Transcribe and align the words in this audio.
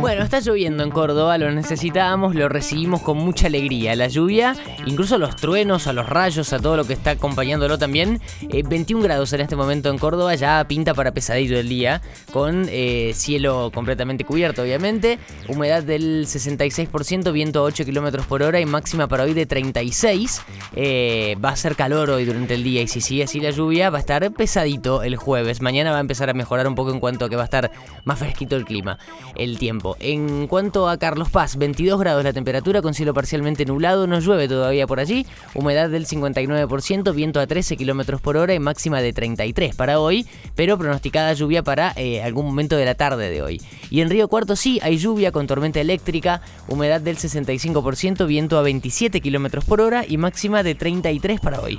Bueno, 0.00 0.22
está 0.22 0.40
lloviendo 0.40 0.82
en 0.82 0.90
Córdoba, 0.90 1.38
lo 1.38 1.50
necesitábamos, 1.50 2.34
lo 2.34 2.50
recibimos 2.50 3.00
con 3.00 3.16
mucha 3.16 3.46
alegría. 3.46 3.96
La 3.96 4.08
lluvia, 4.08 4.54
incluso 4.84 5.16
los 5.16 5.36
truenos, 5.36 5.86
a 5.86 5.94
los 5.94 6.06
rayos, 6.06 6.52
a 6.52 6.58
todo 6.58 6.76
lo 6.76 6.84
que 6.84 6.92
está 6.92 7.12
acompañándolo 7.12 7.78
también. 7.78 8.20
21 8.42 9.02
eh, 9.02 9.08
grados 9.08 9.32
en 9.32 9.40
este 9.40 9.56
momento 9.56 9.88
en 9.88 9.96
Córdoba, 9.96 10.34
ya 10.34 10.62
pinta 10.68 10.92
para 10.92 11.12
pesadillo 11.12 11.58
el 11.58 11.70
día, 11.70 12.02
con 12.30 12.66
eh, 12.68 13.12
cielo 13.14 13.70
completamente 13.72 14.24
cubierto, 14.24 14.62
obviamente. 14.62 15.18
Humedad 15.48 15.82
del 15.82 16.26
66%, 16.26 17.32
viento 17.32 17.62
8 17.62 17.86
kilómetros 17.86 18.26
por 18.26 18.42
hora 18.42 18.60
y 18.60 18.66
máxima 18.66 19.08
para 19.08 19.24
hoy 19.24 19.32
de 19.32 19.46
36. 19.46 20.42
Eh, 20.76 21.36
va 21.42 21.50
a 21.50 21.56
ser 21.56 21.74
calor 21.74 22.10
hoy 22.10 22.26
durante 22.26 22.54
el 22.54 22.62
día 22.62 22.82
y 22.82 22.88
si 22.88 23.00
sigue 23.00 23.24
así 23.24 23.40
la 23.40 23.50
lluvia, 23.50 23.88
va 23.88 23.96
a 23.96 24.00
estar 24.00 24.30
pesadito 24.32 25.02
el 25.02 25.16
jueves. 25.16 25.62
Mañana 25.62 25.90
va 25.90 25.96
a 25.96 26.00
empezar 26.00 26.28
a 26.28 26.34
mejorar 26.34 26.68
un 26.68 26.74
poco 26.74 26.92
en 26.92 27.00
cuanto 27.00 27.24
a 27.24 27.28
que 27.30 27.36
va 27.36 27.42
a 27.42 27.46
estar 27.46 27.70
más 28.04 28.18
fresquito 28.18 28.56
el 28.56 28.66
clima, 28.66 28.98
el 29.36 29.58
tiempo. 29.58 29.85
En 30.00 30.48
cuanto 30.48 30.88
a 30.88 30.96
Carlos 30.96 31.30
Paz, 31.30 31.56
22 31.56 32.00
grados 32.00 32.24
la 32.24 32.32
temperatura 32.32 32.82
con 32.82 32.94
cielo 32.94 33.14
parcialmente 33.14 33.64
nublado, 33.64 34.06
no 34.06 34.18
llueve 34.18 34.48
todavía 34.48 34.86
por 34.86 34.98
allí, 34.98 35.26
humedad 35.54 35.88
del 35.88 36.06
59%, 36.06 37.14
viento 37.14 37.38
a 37.38 37.46
13 37.46 37.76
kilómetros 37.76 38.20
por 38.20 38.36
hora 38.36 38.54
y 38.54 38.58
máxima 38.58 39.00
de 39.00 39.12
33 39.12 39.76
para 39.76 40.00
hoy, 40.00 40.26
pero 40.54 40.78
pronosticada 40.78 41.32
lluvia 41.34 41.62
para 41.62 41.92
eh, 41.96 42.22
algún 42.22 42.46
momento 42.46 42.76
de 42.76 42.84
la 42.84 42.94
tarde 42.94 43.30
de 43.30 43.42
hoy. 43.42 43.62
Y 43.90 44.00
en 44.00 44.10
Río 44.10 44.28
Cuarto 44.28 44.56
sí 44.56 44.80
hay 44.82 44.98
lluvia 44.98 45.30
con 45.30 45.46
tormenta 45.46 45.80
eléctrica, 45.80 46.40
humedad 46.68 47.00
del 47.00 47.16
65%, 47.16 48.26
viento 48.26 48.58
a 48.58 48.62
27 48.62 49.20
kilómetros 49.20 49.64
por 49.64 49.80
hora 49.80 50.04
y 50.06 50.16
máxima 50.16 50.62
de 50.62 50.74
33 50.74 51.40
para 51.40 51.60
hoy. 51.60 51.78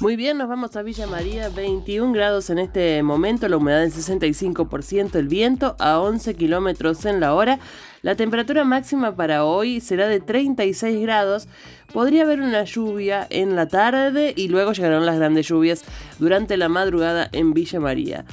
Muy 0.00 0.16
bien, 0.16 0.38
nos 0.38 0.48
vamos 0.48 0.74
a 0.76 0.82
Villa 0.82 1.06
María, 1.06 1.50
21 1.50 2.14
grados 2.14 2.48
en 2.48 2.58
este 2.58 3.02
momento, 3.02 3.46
la 3.48 3.58
humedad 3.58 3.80
del 3.80 3.92
65%, 3.92 5.14
el 5.16 5.28
viento 5.28 5.76
a 5.78 6.00
11 6.00 6.36
kilómetros 6.36 7.04
en 7.04 7.20
la 7.20 7.34
hora. 7.34 7.58
La 8.00 8.14
temperatura 8.14 8.64
máxima 8.64 9.14
para 9.14 9.44
hoy 9.44 9.82
será 9.82 10.08
de 10.08 10.20
36 10.20 11.02
grados. 11.02 11.48
Podría 11.92 12.22
haber 12.22 12.40
una 12.40 12.64
lluvia 12.64 13.26
en 13.28 13.56
la 13.56 13.68
tarde 13.68 14.32
y 14.34 14.48
luego 14.48 14.72
llegarán 14.72 15.04
las 15.04 15.18
grandes 15.18 15.46
lluvias 15.46 15.84
durante 16.18 16.56
la 16.56 16.70
madrugada 16.70 17.28
en 17.32 17.52
Villa 17.52 17.78
María. 17.78 18.24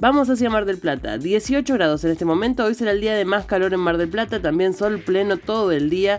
Vamos 0.00 0.28
hacia 0.28 0.50
Mar 0.50 0.64
del 0.64 0.78
Plata, 0.78 1.18
18 1.18 1.72
grados 1.74 2.02
en 2.02 2.10
este 2.10 2.24
momento. 2.24 2.64
Hoy 2.64 2.74
será 2.74 2.90
el 2.90 3.00
día 3.00 3.14
de 3.14 3.24
más 3.24 3.44
calor 3.44 3.72
en 3.72 3.78
Mar 3.78 3.96
del 3.96 4.08
Plata, 4.08 4.42
también 4.42 4.74
sol 4.74 4.98
pleno 4.98 5.36
todo 5.36 5.70
el 5.70 5.88
día. 5.88 6.18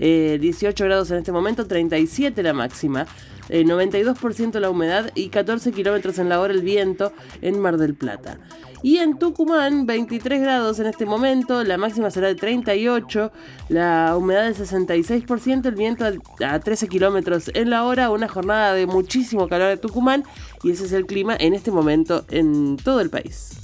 18 0.00 0.84
eh, 0.84 0.86
grados 0.86 1.10
en 1.10 1.18
este 1.18 1.32
momento, 1.32 1.66
37 1.66 2.42
la 2.42 2.52
máxima. 2.52 3.06
92% 3.48 4.56
eh, 4.56 4.60
la 4.60 4.70
humedad 4.70 5.10
y 5.14 5.28
14 5.28 5.72
kilómetros 5.72 6.18
en 6.18 6.28
la 6.28 6.40
hora 6.40 6.52
el 6.52 6.62
viento 6.62 7.12
en 7.42 7.58
Mar 7.58 7.76
del 7.76 7.94
Plata. 7.94 8.38
Y 8.82 8.96
en 8.98 9.18
Tucumán, 9.18 9.84
23 9.84 10.40
grados 10.40 10.78
en 10.78 10.86
este 10.86 11.04
momento, 11.04 11.62
la 11.64 11.76
máxima 11.76 12.10
será 12.10 12.28
de 12.28 12.34
38, 12.34 13.30
la 13.68 14.16
humedad 14.16 14.44
de 14.44 14.54
66%, 14.54 15.66
el 15.66 15.74
viento 15.74 16.06
a 16.46 16.58
13 16.60 16.88
kilómetros 16.88 17.50
en 17.52 17.68
la 17.68 17.84
hora, 17.84 18.10
una 18.10 18.26
jornada 18.26 18.72
de 18.72 18.86
muchísimo 18.86 19.48
calor 19.48 19.72
en 19.72 19.80
Tucumán 19.80 20.24
y 20.62 20.70
ese 20.70 20.86
es 20.86 20.92
el 20.92 21.04
clima 21.04 21.36
en 21.38 21.52
este 21.52 21.70
momento 21.70 22.24
en 22.30 22.78
todo 22.78 23.00
el 23.00 23.10
país. 23.10 23.58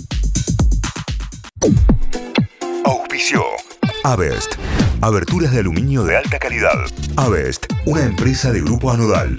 Auspicio. 2.85 3.43
Avest. 4.05 4.57
Aberturas 5.01 5.53
de 5.53 5.61
aluminio 5.61 6.05
de 6.05 6.17
alta 6.17 6.39
calidad. 6.39 6.87
Avest, 7.17 7.67
una 7.85 8.03
empresa 8.03 8.51
de 8.51 8.63
grupo 8.63 8.91
anodal. 8.91 9.37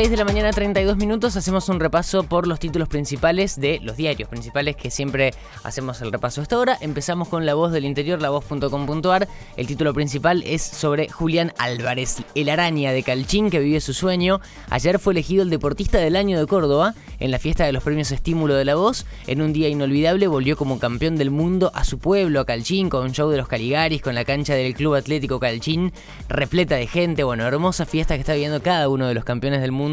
6 0.00 0.10
de 0.10 0.16
la 0.16 0.24
mañana, 0.24 0.50
32 0.50 0.96
minutos, 0.96 1.36
hacemos 1.36 1.68
un 1.68 1.78
repaso 1.78 2.22
por 2.22 2.46
los 2.46 2.58
títulos 2.58 2.88
principales 2.88 3.60
de 3.60 3.80
los 3.82 3.98
diarios 3.98 4.30
principales 4.30 4.74
que 4.74 4.90
siempre 4.90 5.34
hacemos 5.62 6.00
el 6.00 6.10
repaso 6.10 6.40
a 6.40 6.44
esta 6.44 6.58
hora. 6.58 6.78
Empezamos 6.80 7.28
con 7.28 7.44
La 7.44 7.52
Voz 7.52 7.70
del 7.70 7.84
Interior, 7.84 8.18
lavoz.com.ar. 8.22 9.28
El 9.58 9.66
título 9.66 9.92
principal 9.92 10.42
es 10.46 10.62
sobre 10.62 11.10
Julián 11.10 11.52
Álvarez, 11.58 12.22
el 12.34 12.48
araña 12.48 12.92
de 12.92 13.02
Calchín 13.02 13.50
que 13.50 13.58
vive 13.58 13.78
su 13.82 13.92
sueño. 13.92 14.40
Ayer 14.70 14.98
fue 14.98 15.12
elegido 15.12 15.42
el 15.42 15.50
deportista 15.50 15.98
del 15.98 16.16
año 16.16 16.38
de 16.38 16.46
Córdoba 16.46 16.94
en 17.18 17.30
la 17.30 17.38
fiesta 17.38 17.66
de 17.66 17.72
los 17.72 17.82
premios 17.82 18.10
Estímulo 18.10 18.54
de 18.54 18.64
La 18.64 18.76
Voz. 18.76 19.04
En 19.26 19.42
un 19.42 19.52
día 19.52 19.68
inolvidable 19.68 20.28
volvió 20.28 20.56
como 20.56 20.78
campeón 20.78 21.16
del 21.16 21.30
mundo 21.30 21.72
a 21.74 21.84
su 21.84 21.98
pueblo, 21.98 22.40
a 22.40 22.46
Calchín, 22.46 22.88
con 22.88 23.04
un 23.04 23.12
show 23.12 23.28
de 23.28 23.36
los 23.36 23.48
Caligaris, 23.48 24.00
con 24.00 24.14
la 24.14 24.24
cancha 24.24 24.54
del 24.54 24.72
Club 24.72 24.94
Atlético 24.94 25.38
Calchín, 25.40 25.92
repleta 26.30 26.76
de 26.76 26.86
gente. 26.86 27.22
Bueno, 27.22 27.44
hermosa 27.44 27.84
fiesta 27.84 28.14
que 28.14 28.20
está 28.20 28.32
viviendo 28.32 28.62
cada 28.62 28.88
uno 28.88 29.06
de 29.06 29.12
los 29.12 29.24
campeones 29.24 29.60
del 29.60 29.72
mundo 29.72 29.89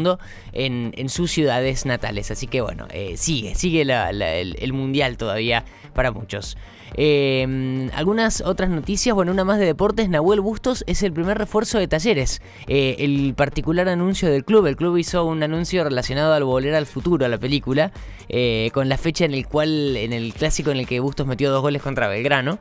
en, 0.52 1.08
sus 1.08 1.30
ciudades 1.30 1.86
natales. 1.86 2.30
Así 2.30 2.46
que 2.46 2.60
bueno, 2.60 2.86
eh, 2.90 3.16
sigue, 3.16 3.54
sigue 3.54 3.82
el, 3.82 4.72
mundial 4.72 5.16
todavía 5.16 5.64
para 5.94 6.12
muchos. 6.12 6.56
Em, 6.94 7.90
algunas 7.94 8.40
otras 8.40 8.70
noticias, 8.70 9.14
bueno, 9.14 9.30
una 9.32 9.44
más 9.44 9.58
de 9.58 9.66
deportes, 9.66 10.08
Nahuel 10.08 10.40
Bustos 10.40 10.84
es 10.86 11.02
el 11.02 11.12
primer 11.12 11.36
refuerzo 11.36 11.78
de 11.78 11.86
talleres. 11.86 12.40
Eh, 12.66 12.96
el 13.00 13.34
particular 13.34 13.88
anuncio 13.88 14.30
del 14.30 14.44
club, 14.44 14.66
el 14.66 14.76
club 14.76 14.96
hizo 14.96 15.24
un 15.24 15.42
anuncio 15.42 15.84
relacionado 15.84 16.32
al 16.32 16.44
Volver 16.44 16.74
al 16.74 16.86
Futuro, 16.86 17.26
a 17.26 17.28
la 17.28 17.38
película, 17.38 17.92
eh, 18.28 18.70
con 18.72 18.88
la 18.88 18.96
fecha 18.96 19.26
en 19.26 19.34
el 19.34 19.46
cual, 19.46 19.96
en 19.96 20.14
el 20.14 20.32
clásico 20.32 20.70
en 20.70 20.78
el 20.78 20.86
que 20.86 21.00
Bustos 21.00 21.26
metió 21.26 21.50
dos 21.50 21.60
goles 21.60 21.82
contra 21.82 22.08
Belgrano, 22.08 22.58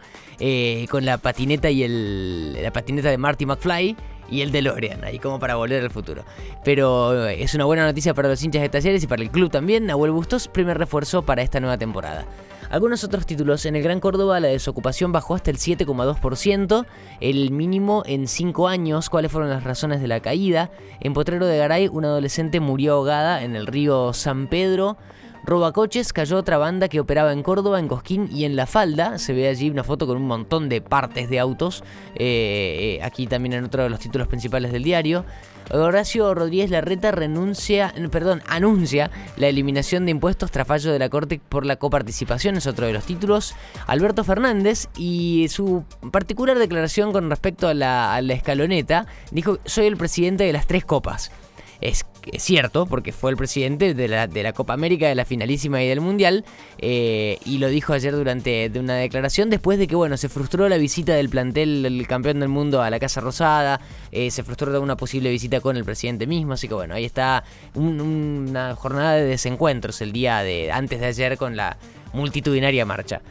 con 0.90 1.06
la 1.06 1.18
patineta 1.18 1.70
y 1.70 1.84
el, 1.84 2.62
la 2.62 2.72
patineta 2.72 3.10
de 3.10 3.18
Marty 3.18 3.46
McFly 3.46 3.96
y 4.30 4.42
el 4.42 4.52
de 4.52 4.62
Lorian, 4.62 5.04
ahí 5.04 5.20
como 5.20 5.40
para 5.40 5.56
volver 5.56 5.84
al 5.84 5.90
futuro. 5.90 6.24
Pero 6.64 7.28
eh, 7.28 7.42
es 7.42 7.54
una 7.56 7.66
buena 7.66 7.86
noticia 7.86 8.14
para 8.14 8.30
los 8.30 8.44
hinchas 8.44 8.62
de 8.62 8.70
talleres 8.70 9.04
y 9.04 9.08
para 9.08 9.22
el 9.22 9.32
club 9.32 9.50
también. 9.50 9.86
Nahuel 9.86 10.12
Bustos, 10.12 10.48
primer 10.48 10.78
refuerzo 10.78 11.24
para 11.24 11.42
esta 11.42 11.60
nueva 11.60 11.78
temporada. 11.78 12.26
Algunos 12.70 13.04
otros 13.04 13.26
títulos. 13.26 13.66
En 13.66 13.76
el 13.76 13.84
Gran 13.84 14.00
Córdoba 14.00 14.40
la 14.40 14.50
desocupación 14.50 15.12
bajó 15.12 15.36
hasta 15.36 15.52
el 15.52 15.58
7,2%, 15.58 16.86
el 17.22 17.52
mínimo 17.52 18.04
en 18.06 18.28
5 18.28 18.68
años. 18.68 19.10
¿Cuáles 19.10 19.32
fueron 19.32 19.50
las 19.50 19.64
razones 19.64 20.02
de 20.02 20.08
la 20.08 20.20
caída? 20.20 20.70
En 21.00 21.14
Potrero 21.14 21.46
de 21.46 21.58
Garay, 21.58 21.88
una 21.88 22.10
adolescente 22.10 22.60
murió 22.60 22.96
ahogada 22.96 23.44
en 23.44 23.56
el 23.56 23.68
río 23.68 24.12
San 24.14 24.48
Pedro. 24.48 24.98
Robacoches 25.48 26.12
cayó 26.12 26.36
otra 26.36 26.58
banda 26.58 26.90
que 26.90 27.00
operaba 27.00 27.32
en 27.32 27.42
Córdoba, 27.42 27.80
en 27.80 27.88
Cosquín 27.88 28.28
y 28.30 28.44
en 28.44 28.58
La 28.58 28.66
Falda. 28.66 29.18
Se 29.18 29.32
ve 29.32 29.48
allí 29.48 29.70
una 29.70 29.86
foto 29.86 30.06
con 30.06 30.18
un 30.18 30.28
montón 30.28 30.68
de 30.68 30.82
partes 30.82 31.30
de 31.30 31.40
autos. 31.40 31.86
Eh, 32.16 32.98
eh, 33.00 33.00
aquí 33.02 33.28
también 33.28 33.54
en 33.54 33.64
otro 33.64 33.82
de 33.82 33.90
los 33.90 34.02
títulos 34.02 34.28
principales 34.28 34.74
del 34.74 34.84
diario. 34.84 35.24
Horacio 35.72 36.34
Rodríguez 36.34 36.70
Larreta 36.70 37.12
renuncia, 37.12 37.94
perdón, 38.12 38.42
anuncia 38.50 39.10
la 39.38 39.48
eliminación 39.48 40.04
de 40.04 40.12
impuestos 40.12 40.52
tras 40.52 40.68
fallo 40.68 40.92
de 40.92 41.00
la 41.00 41.08
Corte 41.08 41.40
por 41.48 41.66
la 41.66 41.78
coparticipación, 41.78 42.58
es 42.58 42.68
otro 42.68 42.86
de 42.86 42.92
los 42.92 43.06
títulos. 43.06 43.56
Alberto 43.86 44.26
Fernández 44.26 44.90
y 44.98 45.48
su 45.50 45.86
particular 46.12 46.60
declaración 46.60 47.14
con 47.14 47.30
respecto 47.30 47.70
a 47.70 47.74
la, 47.74 48.14
a 48.14 48.22
la 48.22 48.34
escaloneta, 48.34 49.08
dijo, 49.32 49.60
soy 49.64 49.86
el 49.86 49.96
presidente 49.96 50.44
de 50.44 50.52
las 50.52 50.68
tres 50.68 50.84
copas 50.84 51.32
es, 51.82 52.06
cierto, 52.40 52.86
porque 52.86 53.12
fue 53.12 53.32
el 53.32 53.38
presidente 53.38 53.94
de 53.94 54.08
la, 54.08 54.28
de 54.28 54.44
la, 54.44 54.54
Copa 54.54 54.74
América, 54.74 55.08
de 55.08 55.16
la 55.16 55.26
finalísima 55.26 55.84
y 55.84 55.88
del 55.88 56.02
Mundial, 56.02 56.44
eh, 56.80 57.38
y 57.46 57.60
lo 57.60 57.68
dijo 57.70 57.94
ayer 57.94 58.16
durante 58.16 58.72
una 58.76 58.96
declaración, 58.96 59.50
después 59.50 59.80
de 59.80 59.88
que, 59.88 59.96
bueno, 59.96 60.18
se 60.18 60.30
frustró 60.30 60.68
la 60.70 60.78
visita 60.78 61.14
del 61.14 61.30
plantel 61.30 61.84
del 61.84 62.08
campeón 62.08 62.40
del 62.40 62.50
mundo 62.50 62.82
a 62.82 62.90
la 62.90 63.00
Casa 63.00 63.22
Rosada, 63.22 63.80
eh, 64.12 64.32
se 64.32 64.44
frustró 64.44 64.82
una 64.82 64.98
posible 64.98 65.30
visita 65.30 65.62
con 65.62 65.78
el 65.78 65.86
presidente 65.86 66.28
mismo, 66.28 66.54
así 66.54 66.68
que 66.68 66.74
bueno, 66.74 66.96
ahí 66.96 67.06
está 67.06 67.44
una 67.76 68.76
jornada 68.76 69.16
de 69.16 69.26
desencuentros 69.26 70.02
el 70.02 70.12
día 70.12 70.44
de 70.44 70.72
antes 70.72 71.00
de 71.00 71.06
ayer 71.06 71.38
con 71.38 71.56
la 71.56 71.78
multitudinaria 72.14 72.86
marcha. 72.86 73.22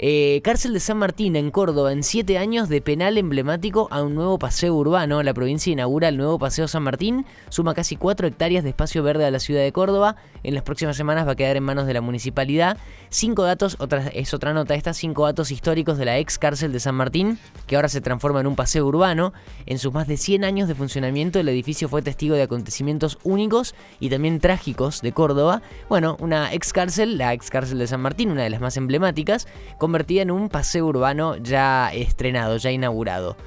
Eh, 0.00 0.40
cárcel 0.44 0.74
de 0.74 0.80
San 0.80 0.96
Martín 0.96 1.34
en 1.34 1.50
Córdoba, 1.50 1.92
en 1.92 2.04
siete 2.04 2.38
años 2.38 2.68
de 2.68 2.80
penal 2.80 3.18
emblemático 3.18 3.88
a 3.90 4.02
un 4.02 4.14
nuevo 4.14 4.38
paseo 4.38 4.76
urbano. 4.76 5.24
La 5.24 5.34
provincia 5.34 5.72
inaugura 5.72 6.06
el 6.08 6.16
nuevo 6.16 6.38
paseo 6.38 6.68
San 6.68 6.84
Martín, 6.84 7.26
suma 7.48 7.74
casi 7.74 7.96
cuatro 7.96 8.28
hectáreas 8.28 8.62
de 8.62 8.70
espacio 8.70 9.02
verde 9.02 9.24
a 9.24 9.32
la 9.32 9.40
ciudad 9.40 9.62
de 9.62 9.72
Córdoba. 9.72 10.14
En 10.44 10.54
las 10.54 10.62
próximas 10.62 10.96
semanas 10.96 11.26
va 11.26 11.32
a 11.32 11.36
quedar 11.36 11.56
en 11.56 11.64
manos 11.64 11.88
de 11.88 11.94
la 11.94 12.00
municipalidad. 12.00 12.78
Cinco 13.08 13.42
datos, 13.42 13.76
otra, 13.80 14.06
es 14.08 14.32
otra 14.34 14.52
nota, 14.52 14.76
estas 14.76 14.96
cinco 14.96 15.24
datos 15.24 15.50
históricos 15.50 15.98
de 15.98 16.04
la 16.04 16.18
ex 16.18 16.38
cárcel 16.38 16.72
de 16.72 16.78
San 16.78 16.94
Martín, 16.94 17.36
que 17.66 17.74
ahora 17.74 17.88
se 17.88 18.00
transforma 18.00 18.40
en 18.40 18.46
un 18.46 18.54
paseo 18.54 18.86
urbano. 18.86 19.32
En 19.66 19.80
sus 19.80 19.92
más 19.92 20.06
de 20.06 20.16
100 20.16 20.44
años 20.44 20.68
de 20.68 20.76
funcionamiento, 20.76 21.40
el 21.40 21.48
edificio 21.48 21.88
fue 21.88 22.02
testigo 22.02 22.36
de 22.36 22.42
acontecimientos 22.42 23.18
únicos 23.24 23.74
y 23.98 24.10
también 24.10 24.38
trágicos 24.38 25.02
de 25.02 25.10
Córdoba. 25.10 25.60
Bueno, 25.88 26.16
una 26.20 26.52
ex 26.52 26.72
cárcel, 26.72 27.18
la 27.18 27.32
ex 27.34 27.50
cárcel 27.50 27.78
de 27.78 27.88
San 27.88 28.00
Martín, 28.00 28.30
una 28.30 28.44
de 28.44 28.50
las 28.50 28.60
más 28.60 28.76
emblemáticas, 28.76 29.48
convertida 29.88 30.20
en 30.20 30.30
un 30.30 30.50
paseo 30.50 30.84
urbano 30.84 31.38
ya 31.38 31.90
estrenado, 31.94 32.58
ya 32.58 32.70
inaugurado. 32.70 33.38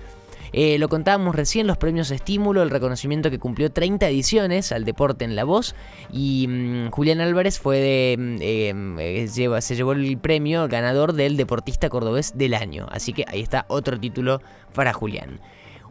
Eh, 0.54 0.80
lo 0.80 0.90
contábamos 0.90 1.36
recién, 1.36 1.68
los 1.68 1.78
premios 1.78 2.10
Estímulo, 2.10 2.64
el 2.64 2.72
reconocimiento 2.72 3.30
que 3.30 3.38
cumplió 3.38 3.72
30 3.72 4.10
ediciones 4.10 4.72
al 4.72 4.84
deporte 4.84 5.24
en 5.24 5.36
La 5.36 5.44
Voz. 5.44 5.76
Y 6.12 6.48
mm, 6.50 6.90
Julián 6.90 7.22
Álvarez 7.22 7.60
fue 7.60 7.78
de, 7.78 8.16
mm, 8.18 8.38
eh, 8.42 9.28
eh, 9.28 9.62
se 9.62 9.76
llevó 9.76 9.92
el 9.92 10.18
premio 10.18 10.68
ganador 10.68 11.14
del 11.14 11.38
Deportista 11.38 11.90
Cordobés 11.90 12.36
del 12.36 12.56
Año. 12.56 12.88
Así 12.90 13.14
que 13.14 13.24
ahí 13.28 13.42
está 13.42 13.66
otro 13.68 14.00
título 14.00 14.42
para 14.74 14.94
Julián. 14.94 15.40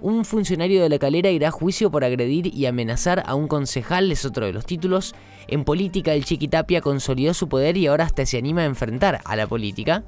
Un 0.01 0.25
funcionario 0.25 0.83
de 0.83 0.89
la 0.89 0.99
calera 0.99 1.31
irá 1.31 1.49
a 1.49 1.53
juicio 1.53 1.93
por 1.93 2.03
agredir 2.03 2.53
y 2.53 2.67
amenazar 2.67 3.23
a 3.25 3.37
un 3.37 3.47
concejal, 3.47 4.11
es 4.11 4.25
otro 4.25 4.47
de 4.47 4.53
los 4.53 4.67
títulos. 4.67 5.15
En 5.47 5.63
política, 5.63 6.13
el 6.15 6.25
Chiquitapia 6.25 6.81
consolidó 6.81 7.35
su 7.35 7.49
poder 7.49 7.77
y 7.77 7.87
ahora 7.87 8.05
hasta 8.05 8.25
se 8.25 8.39
anima 8.39 8.63
a 8.63 8.65
enfrentar 8.65 9.21
a 9.25 9.37
la 9.37 9.47
política. 9.47 10.03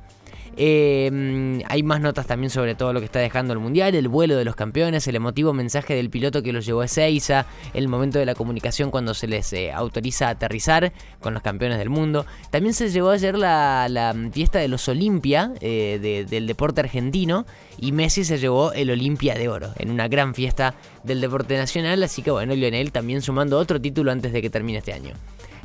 Eh, 0.56 1.62
hay 1.68 1.82
más 1.82 2.00
notas 2.00 2.26
también 2.26 2.50
sobre 2.50 2.74
todo 2.74 2.92
lo 2.92 3.00
que 3.00 3.06
está 3.06 3.20
dejando 3.20 3.52
el 3.52 3.58
Mundial, 3.58 3.94
el 3.94 4.08
vuelo 4.08 4.36
de 4.36 4.44
los 4.44 4.56
campeones, 4.56 5.06
el 5.08 5.16
emotivo 5.16 5.52
mensaje 5.52 5.94
del 5.94 6.10
piloto 6.10 6.42
que 6.42 6.52
los 6.52 6.66
llevó 6.66 6.82
a 6.82 6.86
Ezeiza, 6.86 7.46
el 7.74 7.88
momento 7.88 8.18
de 8.18 8.26
la 8.26 8.34
comunicación 8.34 8.90
cuando 8.90 9.14
se 9.14 9.26
les 9.26 9.52
eh, 9.52 9.72
autoriza 9.72 10.28
a 10.28 10.30
aterrizar 10.30 10.92
con 11.20 11.34
los 11.34 11.42
campeones 11.42 11.78
del 11.78 11.90
mundo. 11.90 12.26
También 12.50 12.74
se 12.74 12.90
llevó 12.90 13.10
ayer 13.10 13.36
la, 13.36 14.14
fiesta 14.32 14.58
de 14.58 14.68
los 14.68 14.88
Olimpia, 14.88 15.52
eh, 15.60 16.26
del 16.28 16.46
deporte 16.46 16.80
argentino, 16.80 17.46
y 17.78 17.92
Messi 17.92 18.24
se 18.24 18.38
llevó 18.38 18.72
el 18.72 18.90
Olimpia 18.90 19.34
de 19.34 19.48
Oro, 19.48 19.72
en 19.78 19.90
una 19.90 20.08
gran 20.08 20.34
fiesta 20.34 20.74
del 21.02 21.20
deporte 21.20 21.56
nacional, 21.56 22.02
así 22.02 22.22
que 22.22 22.30
bueno, 22.30 22.54
Lionel 22.54 22.92
también 22.92 23.22
sumando 23.22 23.58
otro 23.58 23.80
título 23.80 24.12
antes 24.12 24.32
de 24.32 24.42
que 24.42 24.50
termine 24.50 24.78
este 24.78 24.92
año. 24.92 25.14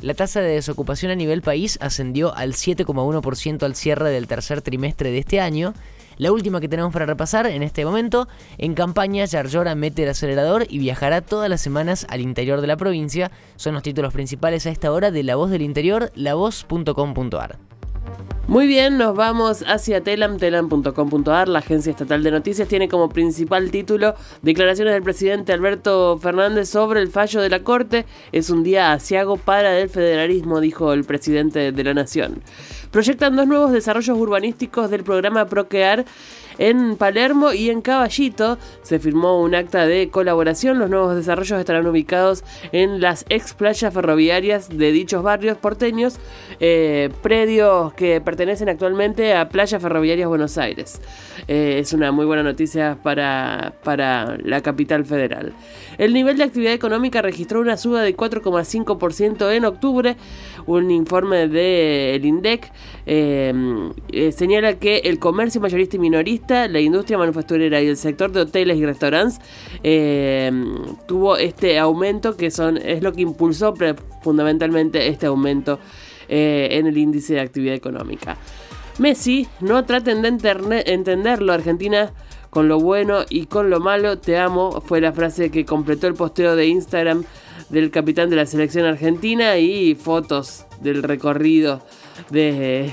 La 0.00 0.14
tasa 0.14 0.40
de 0.40 0.54
desocupación 0.54 1.10
a 1.10 1.16
nivel 1.16 1.42
país 1.42 1.76
ascendió 1.80 2.34
al 2.34 2.52
7,1% 2.52 3.64
al 3.64 3.74
cierre 3.74 4.10
del 4.10 4.28
tercer 4.28 4.62
trimestre 4.62 5.10
de 5.10 5.18
este 5.18 5.40
año. 5.40 5.74
La 6.18 6.30
última 6.30 6.60
que 6.60 6.68
tenemos 6.68 6.92
para 6.92 7.06
repasar 7.06 7.46
en 7.46 7.62
este 7.62 7.84
momento, 7.84 8.28
en 8.58 8.74
campaña 8.74 9.24
Yarlora 9.24 9.74
mete 9.74 10.04
el 10.04 10.10
acelerador 10.10 10.66
y 10.68 10.78
viajará 10.78 11.20
todas 11.20 11.48
las 11.48 11.60
semanas 11.60 12.06
al 12.10 12.20
interior 12.20 12.60
de 12.60 12.66
la 12.68 12.76
provincia. 12.76 13.32
Son 13.56 13.74
los 13.74 13.82
títulos 13.82 14.12
principales 14.12 14.66
a 14.66 14.70
esta 14.70 14.92
hora 14.92 15.10
de 15.10 15.22
La 15.24 15.36
Voz 15.36 15.50
del 15.50 15.62
Interior, 15.62 16.12
lavoz.com.ar. 16.14 17.58
Muy 18.48 18.66
bien, 18.66 18.96
nos 18.96 19.14
vamos 19.14 19.62
hacia 19.66 20.02
telam, 20.02 20.38
telam.com.ar. 20.38 21.48
La 21.50 21.58
agencia 21.58 21.90
estatal 21.90 22.22
de 22.22 22.30
noticias 22.30 22.66
tiene 22.66 22.88
como 22.88 23.10
principal 23.10 23.70
título 23.70 24.14
declaraciones 24.40 24.94
del 24.94 25.02
presidente 25.02 25.52
Alberto 25.52 26.18
Fernández 26.18 26.70
sobre 26.70 27.02
el 27.02 27.10
fallo 27.10 27.42
de 27.42 27.50
la 27.50 27.62
Corte. 27.62 28.06
Es 28.32 28.48
un 28.48 28.62
día 28.62 28.92
asiago 28.92 29.36
para 29.36 29.78
el 29.78 29.90
federalismo, 29.90 30.60
dijo 30.60 30.94
el 30.94 31.04
presidente 31.04 31.72
de 31.72 31.84
la 31.84 31.92
Nación. 31.92 32.40
Proyectan 32.90 33.36
dos 33.36 33.46
nuevos 33.46 33.70
desarrollos 33.70 34.16
urbanísticos 34.16 34.90
del 34.90 35.04
programa 35.04 35.44
Proquear 35.44 36.06
en 36.58 36.96
Palermo 36.96 37.52
y 37.52 37.70
en 37.70 37.80
Caballito 37.80 38.58
se 38.82 38.98
firmó 38.98 39.40
un 39.40 39.54
acta 39.54 39.86
de 39.86 40.10
colaboración. 40.10 40.78
Los 40.78 40.90
nuevos 40.90 41.14
desarrollos 41.14 41.58
estarán 41.58 41.86
ubicados 41.86 42.44
en 42.72 43.00
las 43.00 43.24
ex 43.28 43.54
playas 43.54 43.94
ferroviarias 43.94 44.68
de 44.68 44.92
dichos 44.92 45.22
barrios 45.22 45.56
porteños, 45.56 46.18
eh, 46.60 47.10
predios 47.22 47.92
que 47.94 48.20
pertenecen 48.20 48.68
actualmente 48.68 49.34
a 49.34 49.48
Playas 49.48 49.80
Ferroviarias 49.80 50.28
Buenos 50.28 50.58
Aires. 50.58 51.00
Eh, 51.46 51.78
es 51.78 51.92
una 51.92 52.12
muy 52.12 52.26
buena 52.26 52.42
noticia 52.42 52.98
para, 53.02 53.74
para 53.84 54.36
la 54.38 54.60
capital 54.60 55.04
federal. 55.04 55.52
El 55.96 56.12
nivel 56.12 56.36
de 56.38 56.44
actividad 56.44 56.72
económica 56.72 57.22
registró 57.22 57.60
una 57.60 57.76
suba 57.76 58.02
de 58.02 58.16
4,5% 58.16 59.52
en 59.52 59.64
octubre. 59.64 60.16
Un 60.66 60.90
informe 60.90 61.48
del 61.48 62.24
INDEC 62.24 62.70
eh, 63.06 63.52
señala 64.32 64.74
que 64.74 64.98
el 64.98 65.18
comercio 65.18 65.60
mayorista 65.60 65.96
y 65.96 65.98
minorista 65.98 66.47
la 66.48 66.80
industria 66.80 67.18
manufacturera 67.18 67.80
y 67.80 67.86
el 67.86 67.96
sector 67.96 68.32
de 68.32 68.40
hoteles 68.40 68.78
y 68.78 68.86
restaurantes 68.86 69.40
eh, 69.82 70.50
tuvo 71.06 71.36
este 71.36 71.78
aumento 71.78 72.36
que 72.36 72.50
son 72.50 72.78
es 72.78 73.02
lo 73.02 73.12
que 73.12 73.22
impulsó 73.22 73.74
fundamentalmente 74.22 75.08
este 75.08 75.26
aumento 75.26 75.78
eh, 76.28 76.68
en 76.72 76.86
el 76.86 76.96
índice 76.96 77.34
de 77.34 77.40
actividad 77.40 77.74
económica. 77.74 78.36
Messi, 78.98 79.46
no 79.60 79.84
traten 79.84 80.22
de 80.22 80.82
entenderlo, 80.86 81.52
Argentina 81.52 82.12
con 82.50 82.66
lo 82.66 82.80
bueno 82.80 83.24
y 83.28 83.46
con 83.46 83.70
lo 83.70 83.78
malo, 83.78 84.18
te 84.18 84.38
amo, 84.38 84.80
fue 84.80 85.00
la 85.00 85.12
frase 85.12 85.50
que 85.50 85.64
completó 85.64 86.06
el 86.06 86.14
posteo 86.14 86.56
de 86.56 86.66
Instagram 86.66 87.24
del 87.68 87.90
capitán 87.90 88.30
de 88.30 88.36
la 88.36 88.46
selección 88.46 88.86
argentina 88.86 89.58
y 89.58 89.94
fotos 89.94 90.64
del 90.80 91.02
recorrido 91.02 91.82
de 92.30 92.90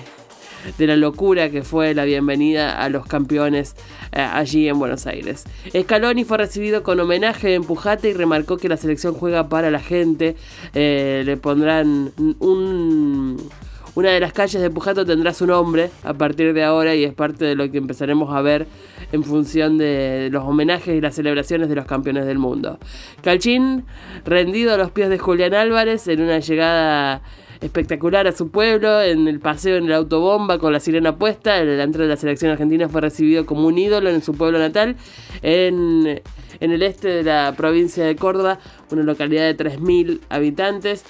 de 0.78 0.88
la 0.88 0.96
locura 0.96 1.50
que 1.50 1.64
fue 1.64 1.94
la 1.94 2.06
bienvenida 2.06 2.82
a 2.82 2.90
los 2.90 3.06
campeones 3.06 3.76
eh, 4.12 4.22
allí 4.22 4.68
en 4.68 4.80
Buenos 4.80 5.08
Aires. 5.08 5.46
Scaloni 5.76 6.24
fue 6.24 6.38
recibido 6.38 6.84
con 6.84 7.00
homenaje 7.00 7.50
de 7.50 7.56
Empujate 7.56 8.10
y 8.10 8.14
remarcó 8.14 8.58
que 8.58 8.70
la 8.70 8.78
selección 8.78 9.14
juega 9.14 9.50
para 9.50 9.72
la 9.72 9.80
gente. 9.80 10.36
Eh, 10.74 11.24
le 11.26 11.38
pondrán 11.38 12.12
un 12.40 13.38
una 13.96 14.10
de 14.10 14.20
las 14.20 14.34
calles 14.34 14.62
de 14.62 14.70
Pujato 14.70 15.06
tendrá 15.06 15.34
su 15.34 15.48
nombre 15.48 15.90
a 16.04 16.14
partir 16.14 16.54
de 16.54 16.66
ahora 16.66 16.96
y 16.96 17.06
es 17.06 17.14
parte 17.14 17.46
de 17.46 17.56
lo 17.56 17.72
que 17.72 17.78
empezaremos 17.78 18.34
a 18.36 18.42
ver 18.42 18.68
en 19.14 19.24
función 19.24 19.78
de 19.78 20.28
los 20.32 20.44
homenajes 20.44 20.98
y 20.98 21.00
las 21.00 21.16
celebraciones 21.16 21.70
de 21.70 21.76
los 21.76 21.86
campeones 21.86 22.26
del 22.26 22.38
mundo. 22.38 22.78
Calchín, 23.24 23.86
rendido 24.26 24.74
a 24.74 24.78
los 24.78 24.92
pies 24.92 25.10
de 25.10 25.18
Julián 25.18 25.54
Álvarez 25.54 26.10
en 26.10 26.22
una 26.22 26.40
llegada 26.40 27.22
espectacular 27.62 28.28
a 28.28 28.32
su 28.32 28.50
pueblo, 28.50 29.02
en 29.02 29.28
el 29.28 29.40
paseo 29.40 29.78
en 29.78 29.86
el 29.86 29.94
autobomba 29.94 30.60
con 30.60 30.74
la 30.74 30.80
sirena 30.80 31.18
puesta, 31.18 31.58
el 31.58 31.68
delantero 31.68 32.04
de 32.04 32.10
la 32.10 32.18
selección 32.18 32.52
argentina 32.52 32.90
fue 32.90 33.02
recibido 33.02 33.46
como 33.46 33.68
un 33.68 33.78
ídolo 33.78 34.10
en 34.10 34.22
su 34.22 34.34
pueblo 34.34 34.60
natal, 34.60 34.96
en, 35.42 36.22
el 36.60 36.84
este 36.84 37.10
de 37.10 37.24
la 37.24 37.54
provincia 37.56 38.06
de 38.06 38.16
Córdoba, 38.16 38.60
una 38.92 39.04
localidad 39.04 39.44
de 39.44 39.58
3.000 39.58 40.22
habitantes. 40.30 41.04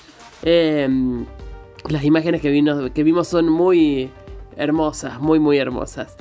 Em, 0.43 1.25
las 1.89 2.03
imágenes 2.03 2.41
que, 2.41 2.91
que 2.93 3.03
vimos 3.03 3.27
son 3.27 3.49
muy 3.49 4.09
hermosas, 4.57 5.19
muy 5.19 5.39
muy 5.39 5.57
hermosas. 5.57 6.17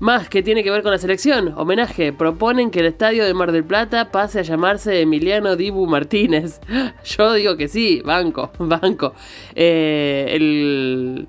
Más 0.00 0.28
que 0.28 0.44
tiene 0.44 0.62
que 0.62 0.70
ver 0.70 0.82
con 0.82 0.92
la 0.92 0.98
selección. 0.98 1.54
Homenaje. 1.56 2.12
Proponen 2.12 2.70
que 2.70 2.80
el 2.80 2.86
estadio 2.86 3.24
de 3.24 3.34
Mar 3.34 3.50
del 3.50 3.64
Plata 3.64 4.12
pase 4.12 4.38
a 4.38 4.42
llamarse 4.42 5.00
Emiliano 5.00 5.56
Dibu 5.56 5.86
Martínez. 5.86 6.60
Yo 7.04 7.32
digo 7.32 7.56
que 7.56 7.66
sí, 7.66 8.00
banco, 8.04 8.52
banco. 8.60 9.14
Eh, 9.56 10.26
el, 10.30 11.26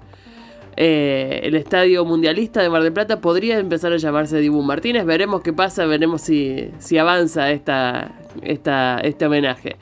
eh, 0.77 1.39
el 1.43 1.55
estadio 1.55 2.05
mundialista 2.05 2.61
de 2.61 2.69
Mar 2.69 2.83
del 2.83 2.93
Plata 2.93 3.19
podría 3.19 3.57
empezar 3.57 3.91
a 3.91 3.97
llamarse 3.97 4.37
Dibu 4.37 4.61
Martínez. 4.61 5.03
Veremos 5.03 5.41
qué 5.41 5.51
pasa, 5.51 5.87
veremos 5.87 6.21
si, 6.21 6.69
si 6.77 6.99
avanza 6.99 7.49
esta, 7.51 8.11
esta, 8.43 8.99
este 8.99 9.25
homenaje. 9.25 9.77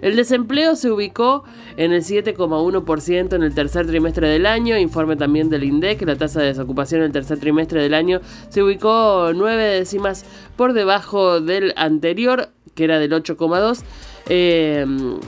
El 0.00 0.16
desempleo 0.16 0.76
se 0.76 0.90
ubicó 0.90 1.44
en 1.76 1.92
el 1.92 2.02
7,1% 2.02 3.34
en 3.34 3.42
el 3.42 3.54
tercer 3.54 3.86
trimestre 3.86 4.28
del 4.28 4.46
año, 4.46 4.76
informe 4.78 5.16
también 5.16 5.48
del 5.48 5.64
INDEC, 5.64 6.02
la 6.02 6.16
tasa 6.16 6.40
de 6.40 6.46
desocupación 6.46 7.00
en 7.00 7.06
el 7.06 7.12
tercer 7.12 7.38
trimestre 7.38 7.82
del 7.82 7.94
año 7.94 8.20
se 8.48 8.62
ubicó 8.62 9.30
nueve 9.34 9.64
décimas 9.64 10.24
por 10.56 10.72
debajo 10.72 11.40
del 11.40 11.72
anterior, 11.76 12.50
que 12.74 12.84
era 12.84 12.98
del 12.98 13.12
8,2%. 13.12 13.82
Em, 14.30 15.18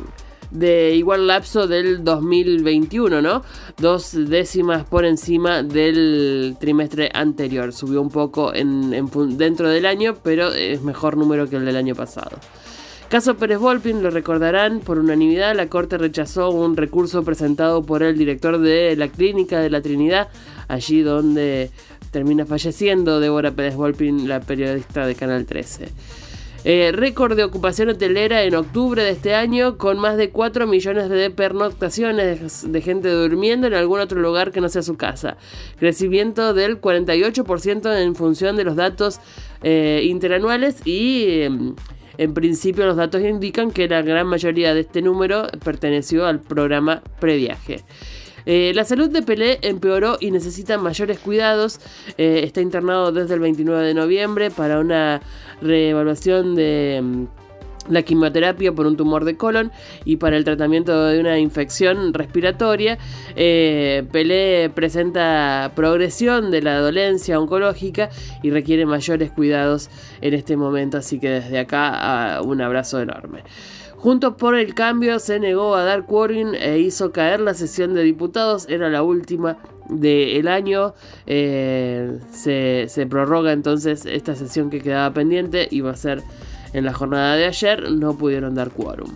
de 0.51 0.95
igual 0.97 1.29
lapso 1.29 1.67
del 1.69 2.03
2021, 2.05 3.23
¿no? 3.23 3.43
Dos 3.79 4.13
décimas 4.13 4.85
por 4.85 5.05
encima 5.05 5.63
del 5.63 6.57
trimestre 6.59 7.11
anterior. 7.15 7.73
Subió 7.73 8.03
un 8.03 8.11
poco 8.11 8.53
en, 8.53 8.91
dentro 9.39 9.69
del 9.69 9.87
año, 9.87 10.17
pero 10.23 10.53
es 10.53 10.83
mejor 10.83 11.17
número 11.17 11.49
que 11.49 11.57
el 11.57 11.65
del 11.65 11.77
año 11.77 11.95
pasado. 11.95 12.39
Caso 13.11 13.35
Pérez 13.35 13.59
Volpin, 13.59 14.05
lo 14.05 14.11
recordarán, 14.11 14.79
por 14.79 15.01
unanimidad 15.01 15.57
la 15.57 15.67
Corte 15.67 15.99
rechazó 15.99 16.51
un 16.51 16.77
recurso 16.77 17.25
presentado 17.25 17.83
por 17.83 18.05
el 18.05 18.17
director 18.17 18.59
de 18.61 18.95
la 18.95 19.09
Clínica 19.09 19.59
de 19.59 19.69
la 19.69 19.81
Trinidad, 19.81 20.29
allí 20.69 21.03
donde 21.03 21.73
termina 22.13 22.47
falleciendo 22.47 23.19
Débora 23.19 23.51
Pérez 23.51 23.75
Volpin, 23.75 24.29
la 24.29 24.39
periodista 24.39 25.07
de 25.07 25.17
Canal 25.17 25.45
13. 25.45 25.89
Eh, 26.63 26.93
récord 26.93 27.35
de 27.37 27.43
ocupación 27.43 27.89
hotelera 27.89 28.45
en 28.45 28.55
octubre 28.55 29.03
de 29.03 29.11
este 29.11 29.35
año 29.35 29.77
con 29.77 29.99
más 29.99 30.17
de 30.17 30.31
4 30.31 30.69
millones 30.69 31.09
de 31.09 31.31
pernoctaciones 31.31 32.71
de 32.71 32.81
gente 32.81 33.09
durmiendo 33.09 33.67
en 33.67 33.75
algún 33.75 33.99
otro 33.99 34.21
lugar 34.21 34.53
que 34.53 34.61
no 34.61 34.69
sea 34.69 34.83
su 34.83 34.97
casa. 34.97 35.37
Crecimiento 35.81 36.55
del 36.55 36.81
48% 36.81 37.93
en 38.03 38.15
función 38.15 38.55
de 38.55 38.63
los 38.63 38.77
datos 38.77 39.19
eh, 39.65 40.03
interanuales 40.05 40.87
y... 40.87 41.41
Em, 41.41 41.75
en 42.21 42.35
principio 42.35 42.85
los 42.85 42.97
datos 42.97 43.23
indican 43.23 43.71
que 43.71 43.89
la 43.89 44.03
gran 44.03 44.27
mayoría 44.27 44.75
de 44.75 44.81
este 44.81 45.01
número 45.01 45.47
perteneció 45.65 46.27
al 46.27 46.39
programa 46.39 47.03
previaje. 47.19 47.83
Eh, 48.45 48.73
la 48.75 48.85
salud 48.85 49.09
de 49.09 49.23
Pelé 49.23 49.59
empeoró 49.63 50.19
y 50.21 50.31
necesita 50.31 50.77
mayores 50.77 51.19
cuidados. 51.19 51.81
Eh, 52.19 52.43
está 52.45 52.61
internado 52.61 53.11
desde 53.11 53.33
el 53.33 53.41
29 53.41 53.87
de 53.87 53.95
noviembre 53.95 54.51
para 54.51 54.81
una 54.81 55.23
reevaluación 55.63 56.55
de, 56.55 57.27
la 57.89 58.03
quimioterapia 58.03 58.73
por 58.73 58.87
un 58.87 58.97
tumor 58.97 59.25
de 59.25 59.37
colon 59.37 59.73
y 60.05 60.17
para 60.17 60.37
el 60.37 60.45
tratamiento 60.45 61.07
de 61.07 61.21
una 61.21 61.39
infección 61.39 62.13
respiratoria. 62.13 62.99
Eh, 63.37 64.05
Pelé 64.13 64.71
presenta 64.75 65.73
progresión 65.75 66.51
de 66.51 66.63
la 66.63 66.79
dolencia 66.79 67.41
oncológica 67.41 68.11
y 68.43 68.51
requiere 68.51 68.87
mayores 68.87 69.31
cuidados 69.31 69.91
en 70.21 70.35
este 70.35 70.57
momento, 70.57 70.99
así 70.99 71.19
que 71.19 71.31
desde 71.31 71.59
acá 71.59 72.41
un 72.45 72.61
abrazo 72.61 73.01
enorme. 73.01 73.43
Juntos 73.97 74.35
por 74.39 74.55
el 74.55 74.75
cambio 74.75 75.19
se 75.19 75.39
negó 75.39 75.75
a 75.75 75.85
dar 75.85 76.07
quórum 76.07 76.55
e 76.55 76.79
hizo 76.79 77.13
caer 77.13 77.41
la 77.41 77.53
sesión 77.53 77.93
de 77.93 78.03
diputados, 78.03 78.67
era 78.71 78.89
la 78.89 79.03
última 79.03 79.59
del 79.91 80.49
año. 80.49 80.95
Eh, 81.27 82.19
se, 82.33 82.87
se 82.89 83.07
prorroga 83.07 83.53
entonces 83.53 84.07
esta 84.07 84.35
sesión 84.37 84.71
que 84.71 84.81
quedaba 84.81 85.13
pendiente 85.13 85.69
y 85.71 85.83
va 85.83 85.91
a 85.91 85.97
ser 85.97 86.23
en 86.73 86.85
la 86.85 86.93
jornada 86.93 87.37
de 87.37 87.47
ayer 87.47 87.91
no 87.91 88.17
pudieron 88.17 88.55
dar 88.55 88.71
quórum. 88.71 89.11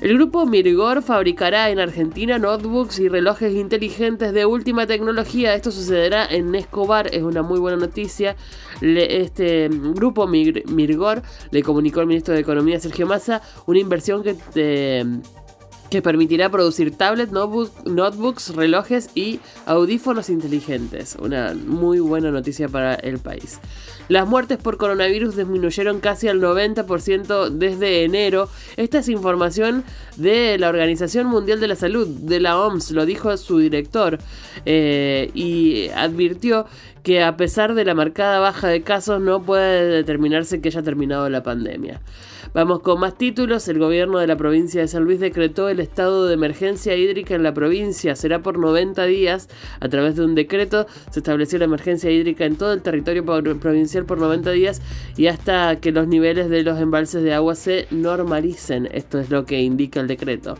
El 0.00 0.14
grupo 0.14 0.44
Mirgor 0.44 1.02
fabricará 1.02 1.70
en 1.70 1.78
Argentina 1.78 2.38
notebooks 2.38 2.98
y 2.98 3.08
relojes 3.08 3.54
inteligentes 3.54 4.32
de 4.34 4.44
última 4.44 4.86
tecnología. 4.86 5.54
Esto 5.54 5.70
sucederá 5.70 6.26
en 6.26 6.54
Escobar, 6.54 7.08
es 7.14 7.22
una 7.22 7.42
muy 7.42 7.58
buena 7.58 7.78
noticia. 7.78 8.36
este 8.82 9.70
grupo 9.70 10.26
Mirgor 10.26 11.22
le 11.50 11.62
comunicó 11.62 12.00
al 12.00 12.06
ministro 12.06 12.34
de 12.34 12.40
Economía 12.40 12.78
Sergio 12.80 13.06
Massa 13.06 13.40
una 13.66 13.78
inversión 13.78 14.22
que... 14.22 14.36
Eh, 14.56 15.04
que 15.94 16.02
permitirá 16.02 16.50
producir 16.50 16.96
tablets, 16.96 17.30
notebooks, 17.30 18.56
relojes 18.56 19.10
y 19.14 19.38
audífonos 19.64 20.28
inteligentes. 20.28 21.16
Una 21.20 21.54
muy 21.54 22.00
buena 22.00 22.32
noticia 22.32 22.68
para 22.68 22.96
el 22.96 23.20
país. 23.20 23.60
Las 24.08 24.26
muertes 24.26 24.58
por 24.58 24.76
coronavirus 24.76 25.36
disminuyeron 25.36 26.00
casi 26.00 26.26
al 26.26 26.40
90% 26.40 27.48
desde 27.48 28.02
enero. 28.02 28.48
Esta 28.76 28.98
es 28.98 29.08
información 29.08 29.84
de 30.16 30.58
la 30.58 30.68
Organización 30.68 31.28
Mundial 31.28 31.60
de 31.60 31.68
la 31.68 31.76
Salud, 31.76 32.08
de 32.08 32.40
la 32.40 32.58
OMS, 32.58 32.90
lo 32.90 33.06
dijo 33.06 33.36
su 33.36 33.58
director, 33.58 34.18
eh, 34.66 35.30
y 35.32 35.90
advirtió 35.94 36.66
que 37.04 37.22
a 37.22 37.36
pesar 37.36 37.74
de 37.74 37.84
la 37.84 37.94
marcada 37.94 38.40
baja 38.40 38.66
de 38.66 38.82
casos 38.82 39.20
no 39.20 39.44
puede 39.44 39.86
determinarse 39.86 40.60
que 40.60 40.70
haya 40.70 40.82
terminado 40.82 41.28
la 41.30 41.44
pandemia. 41.44 42.00
Vamos 42.54 42.82
con 42.82 43.00
más 43.00 43.18
títulos. 43.18 43.66
El 43.66 43.80
gobierno 43.80 44.20
de 44.20 44.28
la 44.28 44.36
provincia 44.36 44.80
de 44.80 44.86
San 44.86 45.02
Luis 45.02 45.18
decretó 45.18 45.68
el 45.68 45.80
estado 45.80 46.28
de 46.28 46.34
emergencia 46.34 46.94
hídrica 46.94 47.34
en 47.34 47.42
la 47.42 47.52
provincia. 47.52 48.14
Será 48.14 48.42
por 48.44 48.60
90 48.60 49.06
días. 49.06 49.48
A 49.80 49.88
través 49.88 50.14
de 50.14 50.24
un 50.24 50.36
decreto 50.36 50.86
se 51.10 51.18
estableció 51.18 51.58
la 51.58 51.64
emergencia 51.64 52.12
hídrica 52.12 52.44
en 52.44 52.54
todo 52.54 52.72
el 52.72 52.80
territorio 52.80 53.24
provincial 53.24 54.04
por 54.04 54.18
90 54.18 54.52
días 54.52 54.80
y 55.16 55.26
hasta 55.26 55.80
que 55.80 55.90
los 55.90 56.06
niveles 56.06 56.48
de 56.48 56.62
los 56.62 56.78
embalses 56.78 57.24
de 57.24 57.34
agua 57.34 57.56
se 57.56 57.88
normalicen. 57.90 58.88
Esto 58.92 59.18
es 59.18 59.30
lo 59.30 59.44
que 59.44 59.60
indica 59.60 59.98
el 59.98 60.06
decreto. 60.06 60.56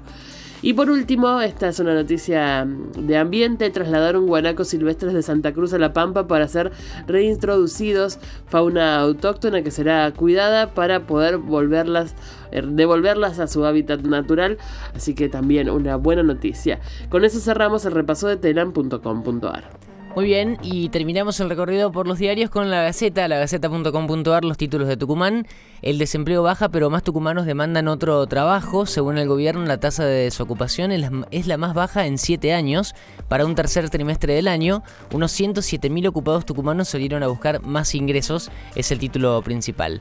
Y 0.65 0.73
por 0.73 0.89
último, 0.89 1.43
esta 1.43 1.69
es 1.69 1.79
una 1.79 1.93
noticia 1.93 2.67
de 2.67 3.19
ambiente, 3.19 3.69
trasladaron 3.69 4.27
guanacos 4.27 4.69
silvestres 4.69 5.13
de 5.13 5.23
Santa 5.23 5.53
Cruz 5.53 5.75
a 5.75 5.79
La 5.79 5.93
Pampa 5.93 6.27
para 6.27 6.49
ser 6.49 6.73
reintroducidos, 7.07 8.19
fauna 8.47 8.99
autóctona 9.01 9.61
que 9.61 9.71
será 9.71 10.11
cuidada 10.13 10.73
para 10.73 11.07
poder 11.07 11.37
volverlas 11.37 12.15
er, 12.51 12.67
devolverlas 12.67 13.41
a 13.41 13.47
su 13.47 13.67
hábitat 13.67 14.01
natural, 14.05 14.57
así 14.95 15.15
que 15.15 15.29
también 15.29 15.69
una 15.69 15.97
buena 15.97 16.23
noticia. 16.23 16.81
Con 17.11 17.27
eso 17.27 17.41
cerramos 17.41 17.85
el 17.85 17.93
repaso 17.93 18.27
de 18.27 18.39
telam.com.ar. 18.39 19.94
Muy 20.15 20.27
bien, 20.27 20.59
y 20.63 20.91
terminamos 20.91 21.41
el 21.41 21.49
recorrido 21.49 21.91
por 21.91 22.07
los 22.07 22.19
diarios 22.19 22.49
con 22.49 22.71
la 22.71 22.83
Gaceta, 22.83 23.27
la 23.27 23.39
gaceta.com.ar, 23.39 24.45
los 24.45 24.57
títulos 24.57 24.87
de 24.87 24.97
Tucumán. 24.97 25.45
El 25.83 25.99
desempleo 25.99 26.45
baja, 26.45 26.69
pero 26.69 26.89
más 26.89 27.03
tucumanos 27.03 27.47
demandan 27.47 27.89
otro 27.89 28.25
trabajo. 28.29 28.87
Según 28.87 29.19
el 29.19 29.27
gobierno, 29.27 29.65
la 29.65 29.81
tasa 29.81 30.05
de 30.05 30.23
desocupación 30.23 30.93
es 30.93 31.47
la 31.49 31.57
más 31.57 31.75
baja 31.75 32.07
en 32.07 32.19
siete 32.19 32.55
años. 32.55 32.95
Para 33.27 33.45
un 33.45 33.57
tercer 33.57 33.91
trimestre 33.91 34.35
del 34.35 34.47
año, 34.47 34.85
unos 35.13 35.33
107.000 35.33 36.07
ocupados 36.07 36.47
tucumanos 36.47 36.89
salieron 36.89 37.25
a 37.25 37.27
buscar 37.27 37.61
más 37.63 37.93
ingresos, 37.97 38.53
es 38.77 38.93
el 38.93 39.01
título 39.01 39.43
principal. 39.43 40.01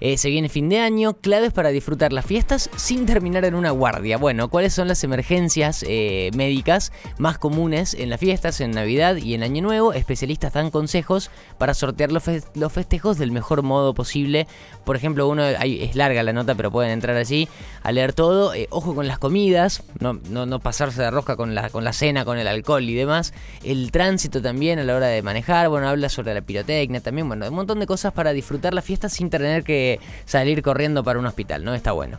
Eh, 0.00 0.16
se 0.16 0.30
viene 0.30 0.48
fin 0.48 0.68
de 0.68 0.78
año, 0.78 1.14
claves 1.14 1.52
para 1.52 1.70
disfrutar 1.70 2.12
las 2.12 2.24
fiestas 2.24 2.70
sin 2.76 3.04
terminar 3.04 3.44
en 3.44 3.54
una 3.54 3.70
guardia. 3.70 4.16
Bueno, 4.16 4.48
¿cuáles 4.48 4.72
son 4.72 4.86
las 4.86 5.02
emergencias 5.02 5.84
eh, 5.88 6.30
médicas 6.36 6.92
más 7.18 7.38
comunes 7.38 7.94
en 7.94 8.08
las 8.08 8.20
fiestas, 8.20 8.60
en 8.60 8.70
Navidad 8.70 9.16
y 9.16 9.34
en 9.34 9.42
Año 9.42 9.62
Nuevo? 9.62 9.92
Especialistas 9.92 10.52
dan 10.52 10.70
consejos 10.70 11.30
para 11.58 11.74
sortear 11.74 12.12
los, 12.12 12.22
festejos 12.22 13.18
del 13.18 13.32
mejor 13.32 13.62
modo 13.62 13.92
posible. 13.92 14.46
Por 14.84 14.94
ejemplo, 14.94 15.28
uno, 15.28 15.44
es 15.44 15.96
larga 15.96 16.22
la 16.22 16.32
nota, 16.32 16.54
pero 16.54 16.70
pueden 16.70 16.92
entrar 16.92 17.16
allí 17.16 17.48
a 17.82 17.90
leer 17.90 18.12
todo. 18.12 18.54
Eh, 18.54 18.68
ojo 18.70 18.94
con 18.94 19.08
las 19.08 19.18
comidas, 19.18 19.82
no, 19.98 20.14
no, 20.14 20.60
pasarse 20.60 21.02
de 21.02 21.10
rosca 21.10 21.36
con 21.36 21.56
la, 21.56 21.70
con 21.70 21.82
la 21.82 21.92
cena, 21.92 22.24
con 22.24 22.38
el 22.38 22.46
alcohol 22.46 22.84
y 22.84 22.94
demás. 22.94 23.34
El 23.64 23.90
tránsito 23.90 24.40
también 24.40 24.78
a 24.78 24.84
la 24.84 24.94
hora 24.94 25.08
de 25.08 25.22
manejar. 25.22 25.68
Bueno, 25.68 25.88
habla 25.88 26.08
sobre 26.08 26.34
la 26.34 26.40
pirotecnia 26.40 27.00
también. 27.00 27.26
Bueno, 27.26 27.48
un 27.48 27.54
montón 27.54 27.80
de 27.80 27.86
cosas 27.86 28.12
para 28.12 28.32
disfrutar 28.32 28.74
la 28.74 28.82
fiesta 28.82 29.08
sin 29.08 29.28
tener 29.28 29.64
que 29.64 29.87
salir 30.24 30.62
corriendo 30.62 31.02
para 31.02 31.18
un 31.18 31.26
hospital, 31.26 31.64
¿no? 31.64 31.74
Está 31.74 31.92
bueno. 31.92 32.18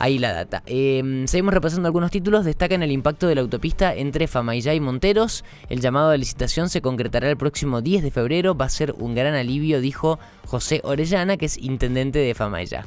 Ahí 0.00 0.18
la 0.18 0.32
data. 0.32 0.62
Em, 0.64 1.26
seguimos 1.26 1.52
repasando 1.52 1.86
algunos 1.86 2.10
títulos. 2.10 2.46
Destacan 2.46 2.82
el 2.82 2.90
impacto 2.90 3.26
de 3.26 3.34
la 3.34 3.42
autopista 3.42 3.94
entre 3.94 4.28
Famayá 4.28 4.72
y 4.72 4.80
Monteros. 4.80 5.44
El 5.68 5.82
llamado 5.82 6.08
de 6.08 6.16
licitación 6.16 6.70
se 6.70 6.80
concretará 6.80 7.28
el 7.28 7.36
próximo 7.36 7.82
10 7.82 8.02
de 8.02 8.10
febrero. 8.10 8.54
Va 8.54 8.64
a 8.64 8.70
ser 8.70 8.94
un 8.96 9.14
gran 9.14 9.34
alivio, 9.34 9.82
dijo 9.82 10.18
José 10.46 10.80
Orellana, 10.84 11.36
que 11.36 11.44
es 11.44 11.58
intendente 11.58 12.18
de 12.18 12.34
Famayá. 12.34 12.86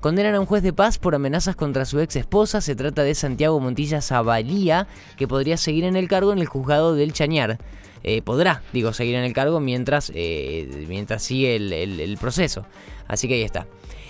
Condenan 0.00 0.34
a 0.34 0.40
un 0.40 0.44
juez 0.44 0.62
de 0.62 0.74
paz 0.74 0.98
por 0.98 1.14
amenazas 1.14 1.56
contra 1.56 1.86
su 1.86 1.98
ex 1.98 2.16
esposa. 2.16 2.60
Se 2.60 2.74
trata 2.74 3.04
de 3.04 3.14
Santiago 3.14 3.58
Montilla 3.58 4.02
Zabalía, 4.02 4.86
que 5.16 5.26
podría 5.26 5.56
seguir 5.56 5.84
en 5.84 5.96
el 5.96 6.08
cargo 6.08 6.30
en 6.30 6.40
el 6.40 6.46
juzgado 6.46 6.94
del 6.94 7.14
Chañar. 7.14 7.58
Eh, 8.02 8.22
podrá, 8.22 8.62
digo, 8.72 8.92
seguir 8.92 9.14
en 9.14 9.24
el 9.24 9.32
cargo 9.32 9.60
mientras, 9.60 10.10
eh, 10.14 10.86
mientras 10.88 11.22
sigue 11.22 11.56
el, 11.56 12.18
proceso. 12.18 12.64
Así 13.08 13.28
que 13.28 13.34
ahí 13.34 13.42
está. 13.42 13.66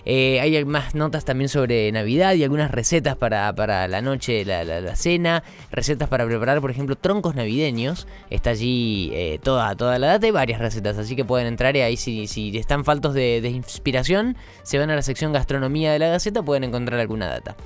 Eh, 0.06 0.40
hay 0.40 0.64
más 0.64 0.94
notas 0.94 1.26
también 1.26 1.50
sobre 1.50 1.92
Navidad 1.92 2.32
y 2.34 2.42
algunas 2.42 2.70
recetas 2.70 3.16
para, 3.16 3.52
la 3.88 4.00
noche, 4.00 4.44
la, 4.46 4.64
la, 4.64 4.96
cena, 4.96 5.42
recetas 5.70 6.08
para 6.08 6.24
preparar, 6.24 6.60
por 6.60 6.70
ejemplo, 6.70 6.96
troncos 6.96 7.34
navideños. 7.34 8.06
Está 8.30 8.50
allí 8.50 9.12
toda, 9.42 9.74
toda 9.76 9.98
la 9.98 10.06
data 10.06 10.26
y 10.26 10.30
varias 10.30 10.60
recetas, 10.60 10.96
así 10.96 11.16
que 11.16 11.24
pueden 11.24 11.46
entrar 11.46 11.76
y 11.76 11.80
ahí 11.80 11.96
si, 11.96 12.26
si 12.26 12.56
están 12.56 12.84
faltos 12.84 13.12
de, 13.12 13.40
de 13.40 13.50
inspiración, 13.50 14.36
se 14.62 14.78
van 14.78 14.90
a 14.90 14.96
la 14.96 15.02
sección 15.02 15.32
gastronomía 15.32 15.92
de 15.92 15.98
la 15.98 16.08
Gaceta, 16.08 16.42
pueden 16.42 16.64
encontrar 16.64 16.98
alguna 16.98 17.28
data. 17.28 17.56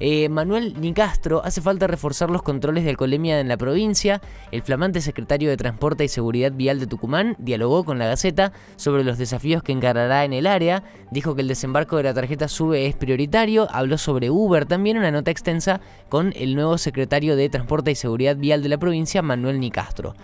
Eh, 0.00 0.28
Manuel 0.28 0.80
Nicastro, 0.80 1.44
hace 1.44 1.60
falta 1.60 1.86
reforzar 1.86 2.30
los 2.30 2.42
controles 2.42 2.84
de 2.84 2.90
alcoholemia 2.90 3.40
en 3.40 3.48
la 3.48 3.56
provincia. 3.56 4.20
El 4.50 4.62
flamante 4.62 5.00
secretario 5.00 5.50
de 5.50 5.56
Transporte 5.56 6.04
y 6.04 6.08
Seguridad 6.08 6.52
Vial 6.52 6.80
de 6.80 6.86
Tucumán 6.86 7.36
dialogó 7.38 7.84
con 7.84 7.98
la 7.98 8.06
Gaceta 8.06 8.52
sobre 8.76 9.04
los 9.04 9.18
desafíos 9.18 9.62
que 9.62 9.72
encarará 9.72 10.24
en 10.24 10.32
el 10.32 10.46
área. 10.46 10.82
Dijo 11.10 11.34
que 11.34 11.42
el 11.42 11.48
desembarco 11.48 11.96
de 11.96 12.04
la 12.04 12.14
tarjeta 12.14 12.48
SUBE 12.48 12.86
es 12.86 12.96
prioritario. 12.96 13.68
Habló 13.70 13.98
sobre 13.98 14.30
Uber 14.30 14.66
también, 14.66 14.98
una 14.98 15.10
nota 15.10 15.30
extensa 15.30 15.80
con 16.08 16.32
el 16.36 16.54
nuevo 16.54 16.78
secretario 16.78 17.36
de 17.36 17.48
Transporte 17.48 17.90
y 17.90 17.94
Seguridad 17.94 18.36
Vial 18.36 18.62
de 18.62 18.68
la 18.68 18.78
provincia, 18.78 19.22
Manuel 19.22 19.60
Nicastro. 19.60 20.14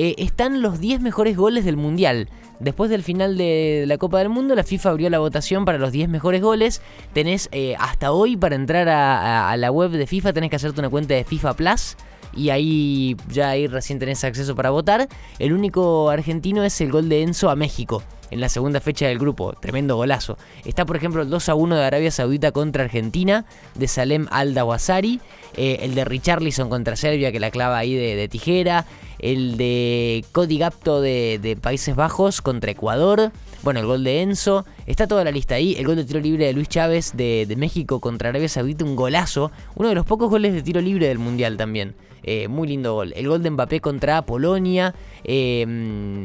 Eh, 0.00 0.14
están 0.18 0.62
los 0.62 0.78
10 0.78 1.00
mejores 1.00 1.36
goles 1.36 1.64
del 1.64 1.76
Mundial. 1.76 2.28
Después 2.60 2.88
del 2.88 3.02
final 3.02 3.36
de 3.36 3.82
la 3.88 3.98
Copa 3.98 4.20
del 4.20 4.28
Mundo, 4.28 4.54
la 4.54 4.62
FIFA 4.62 4.90
abrió 4.90 5.10
la 5.10 5.18
votación 5.18 5.64
para 5.64 5.76
los 5.78 5.90
10 5.90 6.08
mejores 6.08 6.40
goles. 6.40 6.82
Tenés 7.12 7.48
eh, 7.50 7.74
hasta 7.80 8.12
hoy 8.12 8.36
para 8.36 8.54
entrar 8.54 8.88
a, 8.88 9.56
la 9.56 9.72
web 9.72 9.90
de 9.90 10.06
FIFA, 10.06 10.32
tenés 10.32 10.50
que 10.50 10.56
hacerte 10.56 10.78
una 10.78 10.88
cuenta 10.88 11.14
de 11.14 11.24
FIFA 11.24 11.54
Plus. 11.54 11.96
Y 12.34 12.50
ahí 12.50 13.16
ya 13.28 13.50
ahí 13.50 13.66
recién 13.66 13.98
tenés 13.98 14.22
acceso 14.24 14.54
para 14.54 14.70
votar. 14.70 15.08
El 15.38 15.52
único 15.52 16.10
argentino 16.10 16.64
es 16.64 16.80
el 16.80 16.90
gol 16.90 17.08
de 17.08 17.22
Enzo 17.22 17.50
a 17.50 17.56
México 17.56 18.02
en 18.30 18.40
la 18.40 18.48
segunda 18.48 18.80
fecha 18.80 19.06
del 19.06 19.18
grupo. 19.18 19.54
Tremendo 19.54 19.96
golazo. 19.96 20.36
Está, 20.64 20.84
por 20.84 20.96
ejemplo, 20.96 21.22
el 21.22 21.30
2 21.30 21.48
a 21.48 21.54
1 21.54 21.76
de 21.76 21.84
Arabia 21.84 22.10
Saudita 22.10 22.52
contra 22.52 22.84
Argentina, 22.84 23.46
de 23.74 23.88
Salem 23.88 24.26
Al-Dawasari. 24.30 25.20
Eh, 25.56 25.78
el 25.82 25.94
de 25.94 26.04
Richarlison 26.04 26.68
contra 26.68 26.96
Serbia, 26.96 27.32
que 27.32 27.40
la 27.40 27.50
clava 27.50 27.78
ahí 27.78 27.94
de 27.94 28.28
tijera 28.28 28.84
el 29.18 29.56
de 29.56 30.24
Cody 30.32 30.58
Gapto 30.58 31.00
de, 31.00 31.58
Países 31.60 31.96
Bajos 31.96 32.40
contra 32.40 32.70
Ecuador, 32.70 33.32
bueno, 33.62 33.80
el 33.80 33.86
gol 33.86 34.04
de 34.04 34.22
Enzo, 34.22 34.64
está 34.86 35.06
toda 35.06 35.24
la 35.24 35.30
lista 35.30 35.56
ahí, 35.56 35.74
el 35.76 35.86
gol 35.86 35.96
de 35.96 36.04
tiro 36.04 36.20
libre 36.20 36.46
de 36.46 36.52
Luis 36.52 36.68
Chávez 36.68 37.16
de, 37.16 37.54
México 37.56 38.00
contra 38.00 38.28
Arabia 38.28 38.48
Saudita, 38.48 38.84
un 38.84 38.96
golazo, 38.96 39.50
uno 39.74 39.88
de 39.88 39.94
los 39.94 40.06
pocos 40.06 40.30
goles 40.30 40.52
de 40.52 40.62
tiro 40.62 40.80
libre 40.80 41.08
del 41.08 41.18
Mundial 41.18 41.56
también. 41.56 41.94
Eh, 42.22 42.48
muy 42.48 42.68
lindo 42.68 42.94
gol. 42.94 43.12
El 43.16 43.28
gol 43.28 43.42
de 43.42 43.50
Mbappé 43.50 43.80
contra 43.80 44.20
Polonia. 44.22 44.94
Eh, 45.24 45.64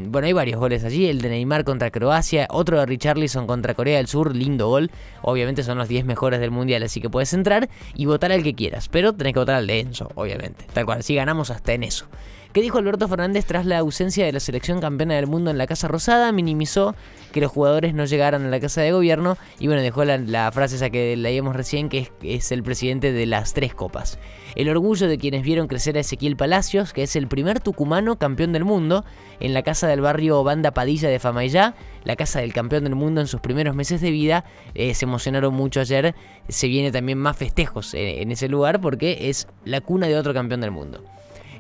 bueno, 0.10 0.28
hay 0.28 0.34
varios 0.34 0.60
goles 0.60 0.84
allí. 0.84 1.06
El 1.06 1.22
de 1.22 1.30
Neymar 1.30 1.64
contra 1.64 1.92
Croacia. 1.92 2.48
Otro 2.50 2.80
de 2.80 2.86
Richarlison 2.86 3.48
contra 3.48 3.74
Corea 3.74 3.98
del 3.98 4.08
Sur. 4.08 4.36
Lindo 4.36 4.68
gol. 4.68 4.92
Obviamente 5.22 5.64
son 5.64 5.78
los 5.78 5.88
10 5.88 6.04
mejores 6.06 6.40
del 6.40 6.52
mundial. 6.52 6.84
Así 6.84 7.00
que 7.00 7.10
puedes 7.10 7.34
entrar 7.34 7.70
y 7.96 8.06
votar 8.06 8.32
al 8.32 8.44
que 8.44 8.54
quieras. 8.54 8.90
Pero 8.90 9.14
tenés 9.14 9.34
que 9.34 9.40
votar 9.40 9.56
al 9.56 9.68
de 9.68 9.80
Enzo, 9.80 10.10
obviamente. 10.16 10.66
Tal 10.74 10.86
cual. 10.86 11.00
Así 11.00 11.16
ganamos 11.16 11.52
hasta 11.52 11.74
en 11.74 11.84
eso. 11.84 12.08
¿Qué 12.54 12.62
dijo 12.62 12.78
Alberto 12.78 13.08
Fernández 13.08 13.46
tras 13.46 13.66
la 13.66 13.80
ausencia 13.80 14.28
de 14.28 14.32
la 14.32 14.40
selección 14.40 14.80
campeona 14.80 15.16
del 15.16 15.26
mundo 15.26 15.50
en 15.50 15.58
la 15.58 15.66
Casa 15.66 15.88
Rosada? 15.88 16.32
Minimizó 16.32 16.96
que 17.32 17.42
los 17.42 17.52
jugadores 17.52 17.96
no 17.96 18.06
llegaran 18.06 18.46
a 18.46 18.50
la 18.50 18.60
Casa 18.60 18.82
de 18.82 18.92
Gobierno 18.92 19.40
y 19.58 19.66
bueno, 19.66 19.82
dejó 19.82 20.06
la, 20.06 20.52
frase 20.52 20.76
esa 20.76 20.92
que 20.92 21.18
leíamos 21.18 21.56
recién, 21.56 21.90
que 21.90 22.12
es, 22.22 22.52
el 22.52 22.62
presidente 22.62 23.12
de 23.12 23.26
las 23.26 23.56
tres 23.56 23.74
copas. 23.74 24.20
El 24.54 24.70
orgullo 24.70 25.08
de 25.08 25.18
quienes 25.18 25.42
vieron 25.42 25.66
crecer 25.68 25.98
a 25.98 26.02
Ezequiel 26.02 26.38
Palacios, 26.38 26.94
que 26.94 27.02
es 27.02 27.16
el 27.16 27.28
primer 27.28 27.60
tucumano 27.60 28.20
campeón 28.20 28.54
del 28.54 28.66
mundo, 28.66 29.04
en 29.40 29.56
la 29.56 29.64
casa 29.64 29.88
del 29.88 30.02
barrio 30.02 30.44
Banda 30.44 30.76
Padilla 30.76 31.10
de 31.10 31.18
Famayá, 31.18 31.74
la 32.04 32.16
casa 32.16 32.42
del 32.42 32.54
campeón 32.54 32.84
del 32.84 32.94
mundo 32.94 33.20
en 33.20 33.26
sus 33.26 33.42
primeros 33.42 33.76
meses 33.76 34.00
de 34.00 34.12
vida. 34.12 34.46
Eh, 34.76 34.94
se 34.94 35.06
emocionaron 35.06 35.56
mucho 35.56 35.80
ayer. 35.80 36.14
Se 36.50 36.68
viene 36.68 36.92
también 36.92 37.18
más 37.18 37.36
festejos 37.36 37.96
eh, 37.96 38.22
en 38.22 38.32
ese 38.32 38.48
lugar 38.48 38.80
porque 38.80 39.30
es 39.30 39.48
la 39.66 39.82
cuna 39.82 40.06
de 40.06 40.20
otro 40.20 40.36
campeón 40.36 40.62
del 40.62 40.70
mundo. 40.70 41.04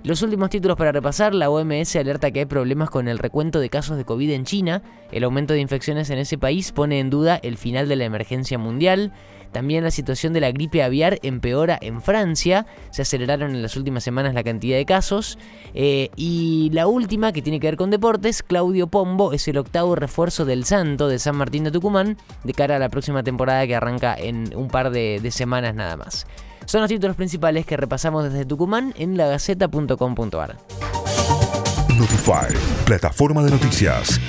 Los 0.03 0.21
últimos 0.21 0.49
títulos 0.49 0.75
para 0.75 0.91
repasar, 0.91 1.33
la 1.33 1.49
OMS 1.49 1.95
alerta 1.95 2.29
que 2.29 2.39
hay 2.39 2.45
problemas 2.45 2.89
con 2.89 3.07
el 3.07 3.19
recuento 3.19 3.61
de 3.61 3.69
casos 3.69 3.95
de 3.95 4.03
COVID 4.03 4.31
en 4.31 4.43
China, 4.43 4.81
el 5.13 5.23
aumento 5.23 5.53
de 5.53 5.61
infecciones 5.61 6.09
en 6.09 6.17
ese 6.17 6.37
país 6.37 6.73
pone 6.73 6.99
en 6.99 7.09
duda 7.09 7.39
el 7.41 7.55
final 7.55 7.87
de 7.87 7.95
la 7.95 8.03
emergencia 8.03 8.57
mundial, 8.57 9.13
también 9.53 9.81
la 9.81 9.91
situación 9.91 10.33
de 10.33 10.41
la 10.41 10.51
gripe 10.51 10.83
aviar 10.83 11.19
empeora 11.23 11.79
en 11.81 12.01
Francia, 12.01 12.65
se 12.89 13.03
aceleraron 13.03 13.55
en 13.55 13.61
las 13.61 13.77
últimas 13.77 14.03
semanas 14.03 14.33
la 14.33 14.43
cantidad 14.43 14.75
de 14.75 14.83
casos, 14.83 15.39
eh, 15.73 16.09
y 16.17 16.69
la 16.73 16.87
última 16.87 17.31
que 17.31 17.41
tiene 17.41 17.61
que 17.61 17.67
ver 17.67 17.77
con 17.77 17.89
deportes, 17.89 18.43
Claudio 18.43 18.87
Pombo 18.87 19.31
es 19.31 19.47
el 19.47 19.57
octavo 19.57 19.95
refuerzo 19.95 20.43
del 20.43 20.65
Santo 20.65 21.07
de 21.07 21.17
San 21.17 21.37
Martín 21.37 21.63
de 21.63 21.71
Tucumán 21.71 22.17
de 22.43 22.53
cara 22.53 22.75
a 22.75 22.79
la 22.79 22.89
próxima 22.89 23.23
temporada 23.23 23.65
que 23.67 23.75
arranca 23.75 24.15
en 24.15 24.53
un 24.53 24.67
par 24.67 24.91
de 24.91 25.31
semanas 25.31 25.73
nada 25.75 25.95
más. 25.95 26.27
Son 26.65 26.81
los 26.81 26.89
títulos 26.89 27.15
principales 27.15 27.65
que 27.65 27.77
repasamos 27.77 28.23
desde 28.25 28.45
Tucumán 28.45 28.93
en 28.97 29.17
lagaceta.com.ar. 29.17 30.57
Notify, 31.97 32.55
plataforma 32.85 33.43
de 33.43 33.51
noticias. 33.51 34.19